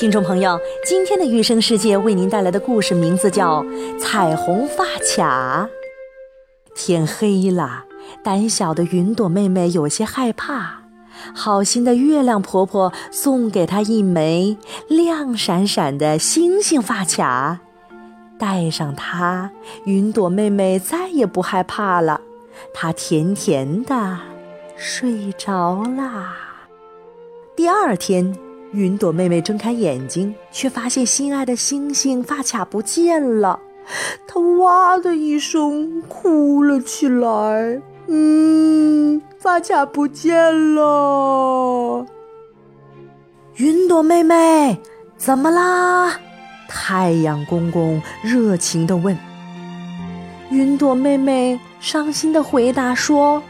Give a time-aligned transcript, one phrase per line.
[0.00, 3.62] 听众朋友，今天的育生世界为您带来的故事名字叫
[3.98, 4.82] 《彩虹发
[5.14, 5.68] 卡》。
[6.74, 7.84] 天黑了，
[8.24, 10.84] 胆小的云朵妹妹有些害怕。
[11.34, 14.56] 好心的月亮婆婆送给她一枚
[14.88, 17.58] 亮闪闪的星星发卡，
[18.38, 19.50] 戴上它，
[19.84, 22.22] 云朵妹妹再也不害怕了。
[22.72, 24.16] 她甜甜的
[24.78, 26.34] 睡着啦。
[27.54, 28.34] 第二天。
[28.72, 33.58] 云朵妹妹睁开眼睛，却发现心爱的星星发卡不见了。
[34.28, 37.82] 她哇的一声哭了起来。
[38.06, 40.34] 嗯，发卡不见
[40.74, 42.06] 了。
[43.56, 44.78] 云朵妹妹，
[45.16, 46.18] 怎么啦？
[46.68, 49.18] 太阳公公热情地问。
[50.50, 53.42] 云朵妹妹伤心地回答说：“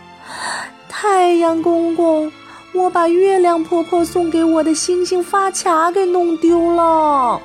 [0.88, 2.32] 太阳公公。”
[2.72, 7.40] 我把月亮婆婆送给我的星星发卡给弄丢了。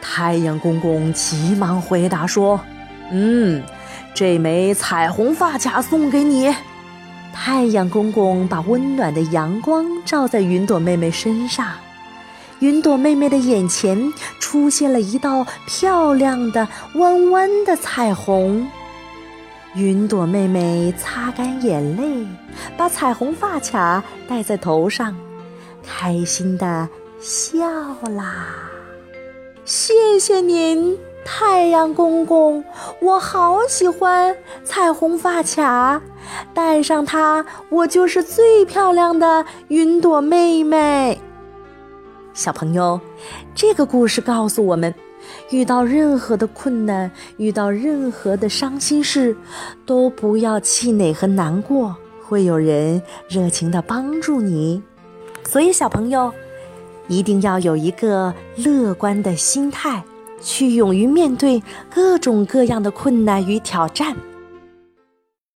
[0.00, 2.60] 太阳公公急忙回答说
[3.10, 3.62] ：“嗯，
[4.14, 6.54] 这枚彩虹发卡送给你。”
[7.34, 11.66] 太阳公公把温暖的阳光照在云朵妹妹身上，
[12.60, 18.66] 云朵妹妹的眼前出现了一道漂亮的弯弯的彩虹。
[19.76, 22.26] 云朵妹妹擦干眼泪，
[22.76, 25.16] 把彩虹发卡戴在头上，
[25.84, 27.58] 开心的笑
[28.10, 28.46] 啦。
[29.64, 32.62] 谢谢您，太阳公公，
[33.00, 36.00] 我好喜欢彩虹发卡，
[36.54, 41.20] 戴上它，我就是最漂亮的云朵妹妹。
[42.34, 43.00] 小朋友，
[43.54, 44.92] 这个故事告诉我们。
[45.50, 49.34] 遇到任何的困难，遇到任何的伤心事，
[49.86, 54.82] 都不要气馁和难过，会有人热情的帮助你。
[55.44, 56.30] 所以，小朋友
[57.08, 60.02] 一定要有一个乐观的心态，
[60.42, 64.14] 去勇于面对各种各样的困难与挑战。